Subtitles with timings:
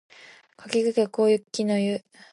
[0.57, 2.03] かきくけこきのゆ